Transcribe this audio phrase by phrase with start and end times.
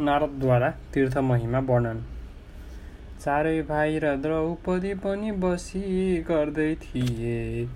[0.00, 2.02] नारदद्वारा तीर्थ महिमा वर्णन।
[3.20, 7.68] चारै भाइ र द्रौपदी पनि बसी गर्दै थिए।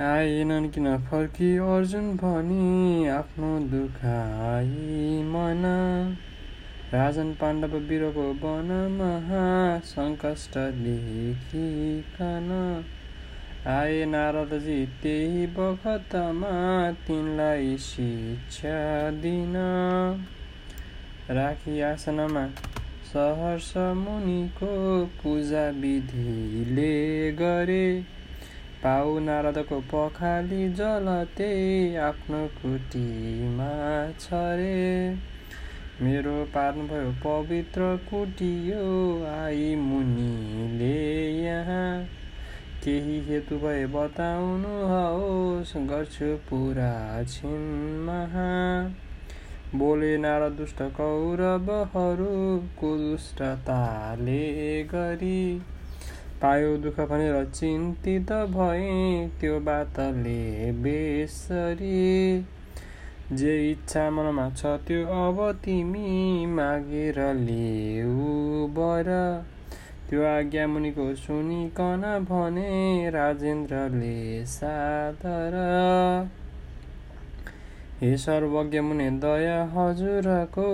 [0.00, 0.98] आएनन् किन?
[0.98, 5.62] फर्की अर्जुन भनी आफ्नो दुखाई मन।
[6.92, 12.84] राजन पाण्डव वीरको वनमा सङ्कष्ट देखिकन
[13.68, 16.50] आए नारदजी त्यही बखतमा
[17.06, 18.78] तिनलाई शिक्षा
[19.20, 19.56] दिन
[21.30, 22.44] राखी आसनमा
[23.08, 23.68] सहर्ष
[23.98, 24.70] मुनिको
[25.18, 26.94] पूजा विधिले
[27.40, 27.84] गरे
[28.82, 31.48] पाउ नारदको पखाली जलते
[32.02, 33.72] आफ्नो कुटीमा
[34.20, 34.76] छरे
[36.02, 38.86] मेरो पार्नुभयो पवित्र कुटियो
[39.30, 40.96] आई मुनिले
[41.42, 42.17] यहाँ
[42.84, 46.92] केही हेतु भए बताउनुहोस् गर्छु पुरा
[47.24, 48.44] छिन्महा
[49.74, 52.36] बोले नारद दुष्ट कौरवहरू
[52.80, 54.44] कुदुष्टताले
[54.84, 55.40] गरी।
[56.42, 58.92] पायो दुःख भनेर चिन्तित भए
[59.40, 62.00] त्यो बातले बेसरी।
[63.32, 69.08] जे इच्छा मनमा छ त्यो अब तिमी मागेर ल्याऊ बर।
[70.10, 75.56] त्यो आज्ञा मुनिको सुनिकन भने राजेन्द्रले सादर।
[78.00, 80.68] हे सर्वज्ञ मुने दया हजुरको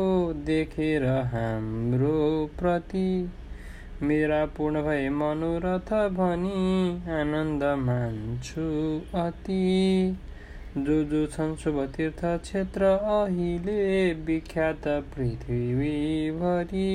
[0.46, 2.20] देखेर हाम्रो
[2.60, 3.08] प्रति
[4.02, 6.62] मेरा पूर्ण भए मनोरथ भनी
[7.12, 8.68] आनन्द मान्छु
[9.18, 9.66] अति।
[10.76, 13.82] जो जो छन् शुभ तीर्थ क्षेत्र अहिले
[14.26, 16.90] विख्यात पृथ्वीभरि।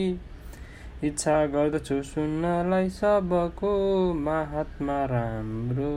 [1.04, 3.70] इच्छा गर्दछु सुन्नलाई सबको
[4.14, 5.92] महात्मा राम्रो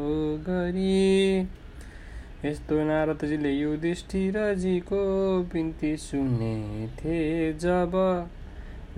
[0.48, 1.40] गरी।
[2.44, 5.02] यस्तो नारदजीले युधिष्ठिरजीको
[5.52, 7.18] बिन्ती सुनेथे
[7.58, 7.92] जब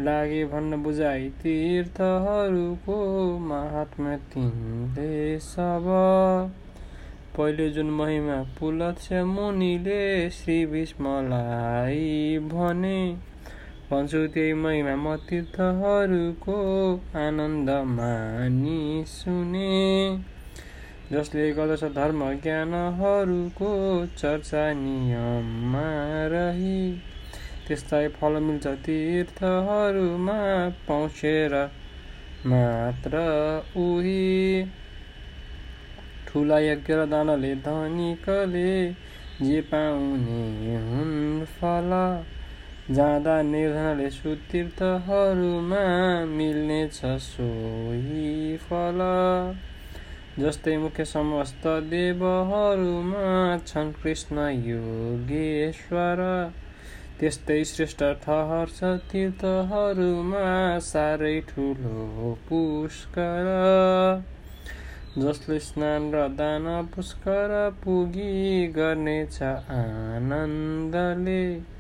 [0.01, 3.01] लागे भन्न बुझाइ तीर्थहरूको
[3.49, 5.85] महात्मा तिनले सब।
[7.37, 12.99] पहिले जुन महिमा पुलक्ष्य मुनिले श्री भीष्मलाई भने
[13.95, 16.61] भन्छु त्यही महिमा तीर्थहरूको
[17.19, 19.75] आनन्द मानि सुने
[21.13, 23.71] जसले गर्दछ धर्म ज्ञानहरूको
[24.17, 25.87] चर्चा नियममा
[26.33, 26.79] रही
[27.67, 30.39] त्यस्ताई फल मिल्छ तीर्थहरूमा
[30.89, 31.55] पहुँचेर
[32.47, 33.25] मात्र
[33.79, 34.23] उही
[36.29, 38.71] ठुला यज्ञ र दानले धनिकले
[39.41, 41.93] जे पाउने हुन् फल
[42.91, 48.99] जाँदा निर्धनले सुतीर्थहरूमा मिल्नेछ सोही फल।
[50.39, 56.53] जस्तै मुख्य समस्त देवहरूमा छन् कृष्ण योगेश्वर।
[57.21, 64.25] त्यस्तै श्रेष्ठ ठहर्छ तीर्थहरूमा साह्रै ठुलो पुष्कर।
[65.19, 71.75] जसले स्नान र दान पुष्कर पुगी गर्नेछ आनन्दले।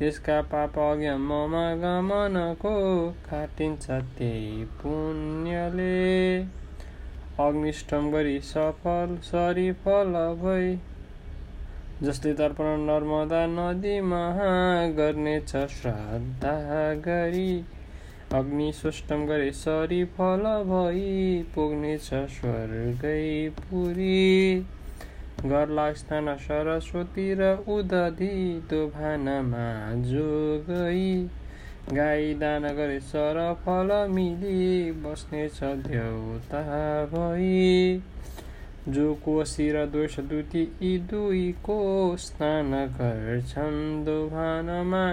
[0.00, 2.74] त्यसका पाप अज्ञममा गमनको
[3.10, 6.38] खाटिन्छ त्यही पुण्यले।
[7.46, 10.12] अग्निष्टम गरी सफल सरिफल
[10.42, 10.78] भई।
[12.06, 14.30] जसले तर्पण नर्मदा नदीमा
[14.86, 17.64] गर्नेछ श्रद्धा गरी।
[18.32, 24.64] अग्नि सुष्टम गरे सरी फल भई पुग्नेछ स्वर्गै पुरी।
[25.44, 28.34] गर्ला स्नान सरस्वती र उदधि
[28.70, 29.68] दोभानमा
[30.04, 30.30] जो
[31.90, 36.60] गई दान गरे सर फल मिली बस्नेछ देउता
[37.06, 38.02] भई।
[38.88, 41.80] जो कोशी र द्वेष दुती यी दुईको
[42.16, 42.70] स्नान
[43.00, 45.04] गर्छन् दोभानमा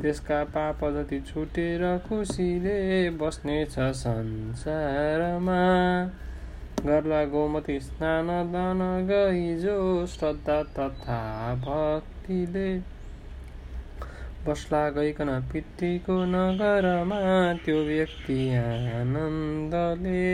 [0.00, 2.78] त्यसका पाप जति छुटेर खुसीले
[3.20, 5.62] बस्नेछ संसारमा।
[6.86, 11.18] गर्ला गोमती स्नान दान गइजो श्रद्धा तथा
[11.54, 12.70] भक्तिले
[14.46, 17.18] बस्ला गइकन पितृको नगरमा
[17.64, 20.24] त्यो व्यक्ति आनन्दले।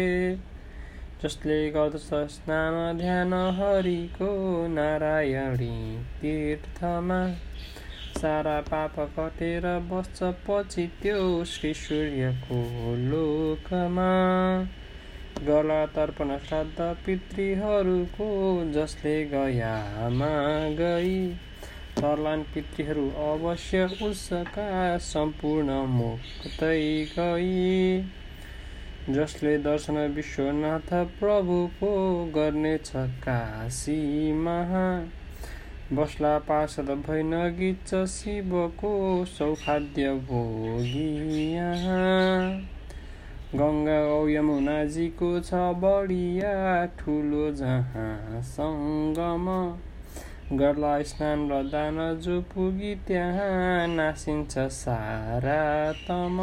[1.23, 4.33] जसले गर्दछ स्नान ध्यान हरिको
[4.69, 5.77] नारायणी
[6.21, 7.21] तीर्थमा।
[8.19, 12.63] सारा पाप कटेर बस्छ पछि त्यो श्री सूर्यको
[13.05, 14.11] लोकमा।
[15.47, 18.29] गला तर्पण श्राद्ध पितृहरूको
[18.73, 20.31] जसले गयामा
[20.75, 21.29] गई।
[21.99, 28.03] तर्लान पितृहरू अवश्य उसका सम्पूर्ण मुक्तै गई।
[29.11, 30.91] जसले दर्शन विश्वनाथ
[31.21, 31.93] प्रभुको
[32.37, 34.59] गर्नेछ काशीमा
[35.93, 41.58] बस्ला पार्षद भइ नगिच शिवको सौखाद्य भोगी।
[44.29, 46.55] यमुनाजीको छ बढिया
[46.99, 49.47] ठुलो जहाँ सङ्गम
[50.59, 55.61] गर्ला स्नान र दान जो पुगी त्यहाँ नासिन्छ सारा
[56.07, 56.39] तम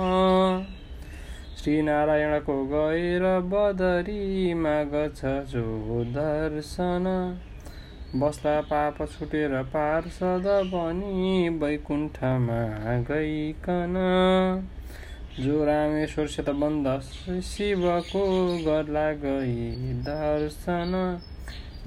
[1.57, 5.21] श्रीनारायणको गएर बदरी मागछ
[5.51, 7.05] जो दर्शन।
[8.15, 12.61] बस्ला पाप छुटेर पार्षद बनी वैकुण्ठमा
[13.09, 13.95] गइकन।
[15.37, 16.87] जो रामेश्वरसित बन्द
[17.43, 18.21] शिवको
[18.65, 20.93] गर्ला गई दर्शन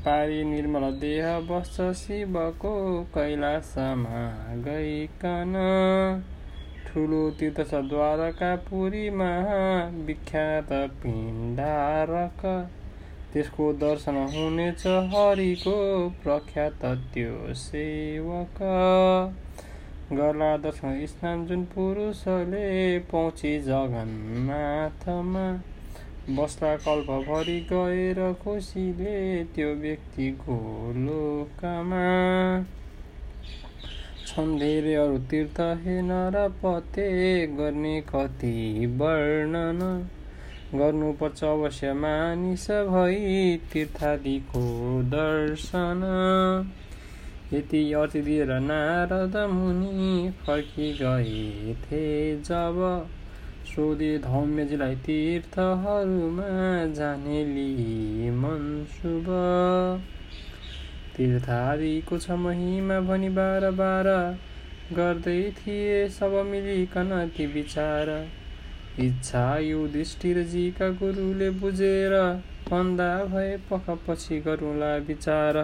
[0.00, 2.74] पारी निर्मल देह बस्छ शिवको
[3.14, 4.20] कैलासमा
[4.66, 5.54] गइकन
[6.88, 9.32] ठुलो तीर्थ छ द्वारकापुरीमा
[10.06, 10.72] विख्यात
[11.02, 12.46] पिण्डारक
[13.32, 15.76] त्यसको दर्शन हुनेछ हरिको
[16.22, 16.84] प्रख्यात
[17.14, 18.62] त्यो सेवक
[20.12, 25.42] गर्ला दर्शन स्नान जुन पुरुषले पहुँची जगन्नाथमा
[26.36, 29.18] बस्ला कल्पभरि गएर खुसीले
[29.54, 30.56] त्यो व्यक्तिको
[30.96, 32.06] लोकमा
[34.26, 37.06] छन् धेरै अरू तीर्थ हे नरपते
[37.58, 38.56] गर्ने कति
[39.00, 39.80] वर्णन।
[40.74, 44.64] गर्नुपर्छ अवश्य मानिस भई तीर्थादिको
[45.12, 46.02] दर्शन।
[47.54, 52.02] यति अति दिएर नारद मुनि फर्की गएथे
[52.42, 52.76] जब
[53.66, 56.50] सोधे धौम्यजीलाई तीर्थहरूमा
[56.94, 59.26] जाने लि मन शुभ।
[61.16, 64.06] तीर्थादिको छ महिमा भनी बार बार
[64.92, 68.10] गर्दै थिए सब मिलिकन ती विचार।
[69.00, 72.14] इच्छा युधिष्ठिरजीका गुरुले बुझेर
[72.70, 75.56] भन्दा भए पख पछि गरौँला विचार।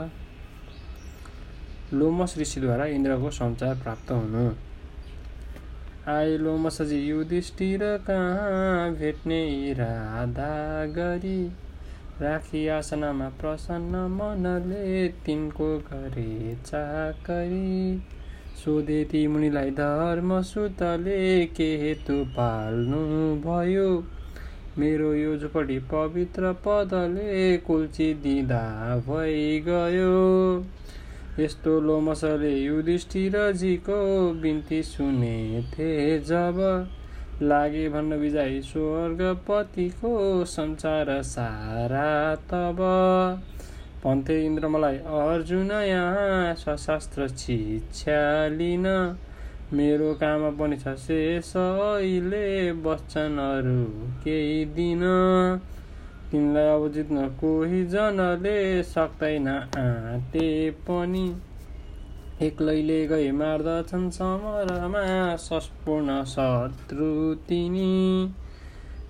[1.93, 4.51] लोमस ऋषिद्वारा इन्द्रको सञ्चार प्राप्त हुनु।
[6.13, 11.47] आए लोमसजी युधिष्ठिर कहाँ भेट्ने इरादा गरी
[12.21, 18.03] राखी आसनामा प्रसन्न मनले तिनको गरे चाकरी
[18.65, 23.01] सोधे ती मुनिलाई धर्म सुतले के हेतु पाल्नु
[23.37, 24.05] भयो?
[24.79, 30.15] मेरो यो झुपडी पवित्र पदले कुल्ची दिँदा भइगयो
[31.39, 33.97] यस्तो लोमसले युधिष्ठिरजीको
[34.43, 35.89] बिन्ती सुनेथे
[36.21, 36.61] जब
[37.43, 40.13] लागे भन्न विजय स्वर्गपतिको
[40.45, 42.79] संसार सारा तब।
[44.05, 48.87] भन्थे इन्द्र मलाई अर्जुन यहाँ सशास्त्र शिक्षा लिन।
[49.73, 53.85] मेरो काम पनि छ शेष अहिले बस्छन् अरू
[54.25, 55.03] केही दिन।
[56.35, 61.37] तिमीलाई अब जित्न कोही जनले सक्दैन आँटे पनि।
[62.43, 68.35] एक्लैले गए मार्दछन् समरमा सस्पूर्ण शत्रु तिनी।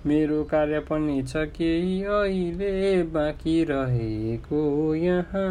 [0.05, 4.61] मेरो कार्य पनि छ केही अहिले बाँकी रहेको
[4.95, 5.49] यहाँ।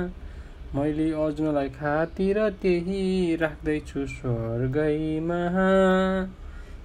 [0.74, 5.42] मैले अर्जुनलाई खातिर त्यही राख्दैछु स्वर्गैमा।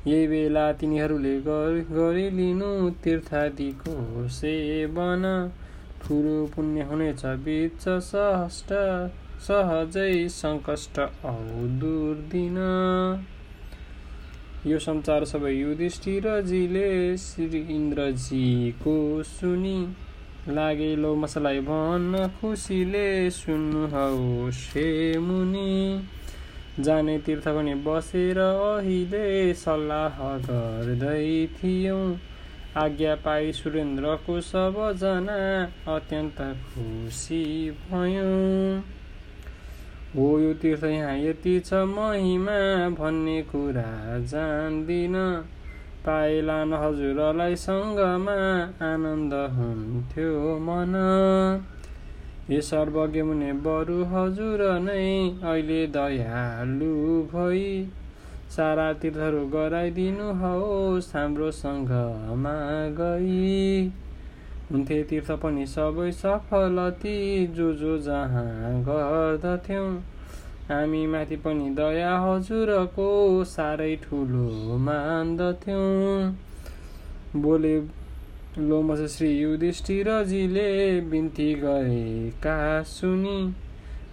[0.10, 2.70] यही बेला तिनीहरूले गरिलिनु
[3.04, 3.96] तीर्थादिको
[4.36, 5.26] सेवन।
[6.02, 8.70] ठुलो पुण्य हुनेछ बिच सहष्ट
[9.48, 11.34] सहजै सङ्कष्ट औ
[11.82, 12.58] दुर्दिन
[14.68, 18.96] यो संसार सबै युधिष्ठिरजीले श्री इन्द्रजीको
[19.30, 19.80] सुनि।
[20.50, 24.88] लागे लो मसलाई भन्न खुसीले सुन्नु हे
[25.20, 25.74] मुनि।
[26.80, 32.04] जाने तीर्थ पनि बसेर अहिले सल्लाह गर्दै थियौँ।
[32.78, 35.38] आज्ञा पाई सुरेन्द्रको सबजना
[35.96, 37.44] अत्यन्त खुसी
[37.84, 38.84] भयौँ।
[40.16, 42.60] हो यो तीर्थ यहाँ यति छ महिमा
[43.00, 43.92] भन्ने कुरा
[44.32, 45.16] जान्दिन।
[46.06, 48.38] पाइलान हजुरलाई सँगमा
[48.86, 50.94] आनन्द हुन्थ्यो मन।
[52.50, 55.02] हे सर्वज्ञ मुने बरु हजुर नै
[55.50, 56.94] अहिले दयालु
[57.34, 57.66] भई
[58.56, 62.54] सारा तीर्थहरू गराइदिनु होस् हाम्रो सङ्घमा
[63.00, 63.84] गई
[64.72, 67.14] हुन्थे तीर्थ पनि सबै सफलती
[67.60, 69.86] जो जो जहाँ गर्दथ्यौँ।
[70.72, 73.08] हामी माथि पनि दया हजुरको
[73.54, 76.20] साह्रै ठुलो मान्दथ्यौँ।
[77.46, 77.74] बोले
[78.58, 80.70] लोमस श्री युधिष्ठिरजीले
[81.02, 83.54] बिन्ती गरेका सुनि?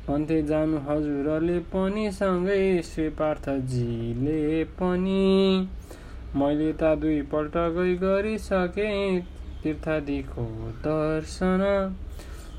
[0.09, 5.69] भन्थे जानु हजुरले पनि सँगै श्री पार्थजीले पनि।
[6.37, 9.21] मैले त दुईपल्ट गई गरिसकेँ
[9.63, 10.47] तीर्थादिको
[10.85, 11.65] दर्शन।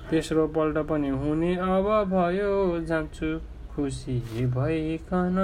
[0.10, 3.32] तेस्रो पल्ट पनि हुने अब भयो जान्छु
[3.70, 4.20] खुसी
[4.58, 5.36] भइकन।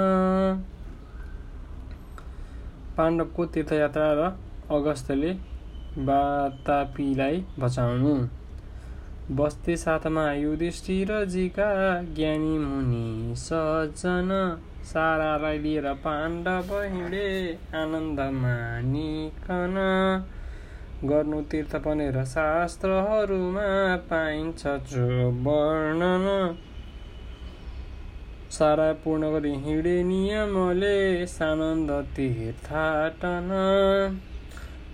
[2.96, 4.30] पाण्डवको तीर्थयात्रा र
[4.74, 5.36] अगस्तले
[5.98, 8.14] वातापीलाई बचाउनु।
[9.30, 11.68] बस्ते साथमा युधिष्ठिरजीका
[12.14, 14.30] ज्ञानी मुनि सज्जन
[14.84, 17.28] सारालाई लिएर पाण्डव हिँडे
[17.74, 19.76] आनन्द मानिकन
[21.04, 26.26] गर्नु तीर्थ भनेर शास्त्रहरूमा पाइन्छ जो वर्णन।
[28.50, 33.48] सारा पूर्ण गरी हिँडे नियमले सानन्द तीर्थाटन।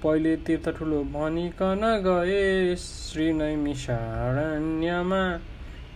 [0.03, 5.23] पहिले तीर्थ ठुलो भनिकन गए श्री नैमिषारण्यमा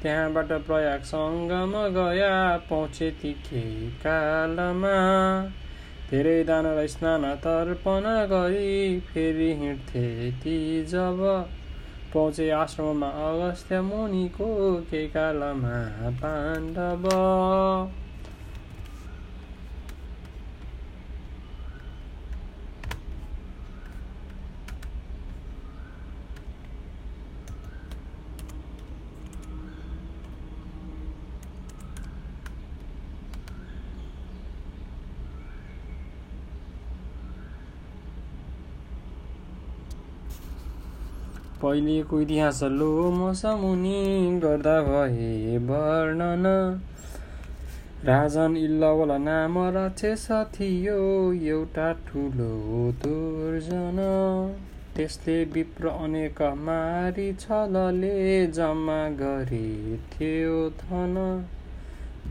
[0.02, 2.34] त्यहाँबाट प्रयाग सङ्गम गया
[2.70, 4.92] पहुँचे ती केही कालमा।
[6.10, 11.24] धेरै दानलाई स्नान तर्पण गरी फेरि हिँड्थे ती जब।
[12.14, 14.52] पहुँचे आश्रममा अगस्त्य मुनिको
[14.90, 15.76] केही कालमा
[16.20, 17.08] पाण्डव।
[41.64, 44.00] पहिलेको इतिहास लोमसमुनि
[44.42, 46.46] गर्दा भए वर्णन।
[48.04, 50.96] राजन इल्लवल नाम राक्षस थियो
[51.32, 52.48] एउटा ठुलो
[53.02, 54.00] दुर्जन।
[54.96, 61.16] त्यसले विप्र अनेक मारी छलले जम्मा गरे थियो धन।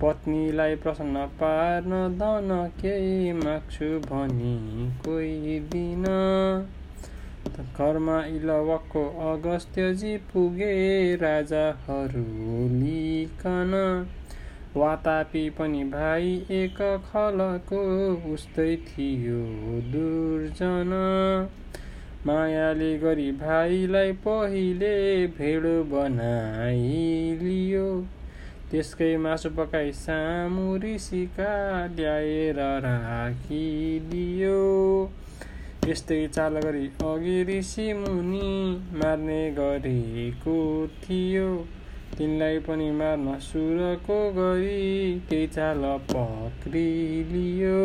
[0.02, 4.56] पत्नीलाई प्रसन्न पार्न धन केही माग्छु भनी
[5.06, 6.06] कोही दिन।
[7.50, 13.74] घरमा इलवकको अगस्त्यजी पुगे राजाहरू लिकन
[14.76, 17.82] वातापी पनि भाइ एक खलको
[18.34, 19.42] उस्तै थियो
[19.92, 20.92] दुर्जन।
[22.26, 27.88] मायाले गरी भाइलाई पहिले भेडो बनाइलियो।
[28.72, 34.62] त्यसकै मासु पकाई सामु ऋषिका ल्याएर राखिदियो।
[35.88, 38.50] यस्तै चाल गरी अघि ऋषि मुनि
[38.94, 40.58] मार्ने गरेको
[41.04, 41.48] थियो।
[42.18, 47.82] तिनलाई पनि मार्न सुरको गरी केही चाल पक्रिलियो।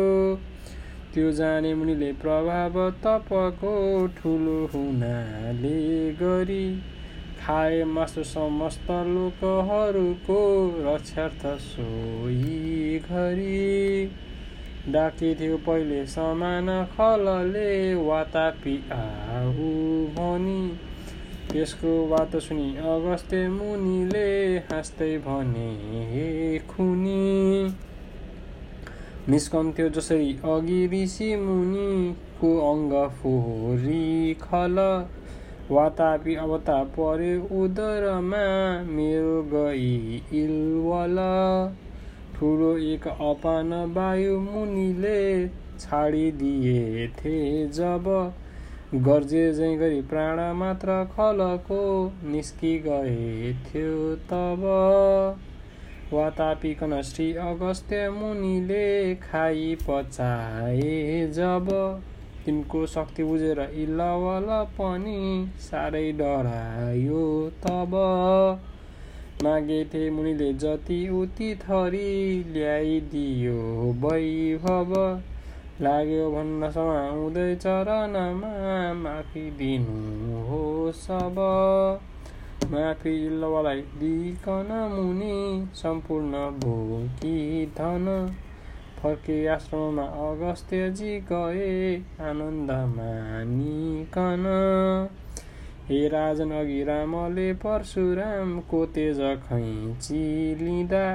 [1.13, 3.73] त्यो जाने मुनिले प्रभाव तपको
[4.17, 5.81] ठुलो हुनाले
[6.13, 6.65] गरी
[7.41, 10.39] खाए मासु समस्त लोकहरूको
[10.87, 14.09] रक्षार्थ सोही घरी।
[14.91, 16.67] डाकी थियो पहिले समान
[16.97, 19.69] खलले वातापी आहु
[20.15, 20.79] भनी।
[21.51, 27.75] त्यसको बात सुनि अगस्त्य मुनिले हाँस्दै भने खुनी!
[29.29, 35.07] निस्कन्थ्यो जसरी अघि ऋषि मुनिको अङ्ग फोरी खल।
[35.71, 38.45] वातापी अवता पर्यो उदरमा
[38.83, 41.17] मेरो गई इलवल।
[42.39, 47.33] ठुलो एक अपान वायु मुनिले छाडिदिएथे
[47.77, 48.05] जब
[49.07, 51.81] गर्जे जै गरी प्राण मात्र खलको
[52.25, 54.63] निस्कि गए थियो तब
[56.13, 58.87] वातापिकन श्री अगस्त्य मुनिले
[59.25, 61.67] खाइ पचाए। जब
[62.45, 65.19] तिनको शक्ति बुझेर इलवल पनि
[65.61, 67.27] साह्रै डरायो
[67.65, 67.95] तब
[69.43, 73.59] मागेथे मुनिले जति उति थरी ल्याइदियो
[74.01, 74.91] वैभव
[75.81, 78.51] लाग्यो भन्न समाउँदै चरणमा
[78.93, 81.39] माफी दिनु हो सब।
[82.71, 85.37] माफी इल्लवालाई दिकन मुनि
[85.75, 88.05] सम्पूर्ण बोकी धन।
[88.99, 94.45] फर्के आश्रममा अगस्त्यजी गए आनन्द मानिकन
[95.89, 100.19] हे राजन अघि रामले परशुरामको तेज खैँची
[100.55, 101.05] लिँदा।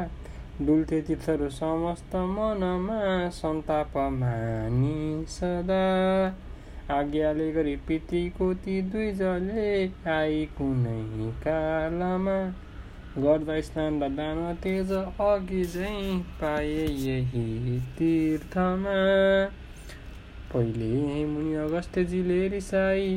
[0.63, 5.85] डुल्थे तीर्थहरू समस्त मनमा सन्ताप मानि सदा
[6.91, 9.69] आज्ञाले गरी पितृको ती दुईजले
[10.13, 12.37] आई कुनै कालमा।
[13.19, 18.99] गर्दा स्नान र दान तेज अघि झैँ पाए यही तीर्थमा।
[20.53, 23.17] पहिले मुनि अगस्त्यजीले रिसाई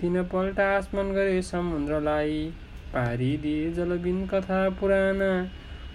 [0.00, 2.42] तिनपल्ट आसमान गरे समुद्रलाई
[2.92, 5.30] पारिदिए जलबिन कथा पुराना।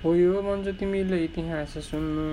[0.03, 2.27] हो यो भन्छ तिमीले इतिहास सुन्नु।